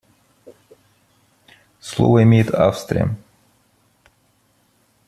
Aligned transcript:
Слово 1.79 2.23
имеет 2.23 2.51
Австрия. 2.55 3.15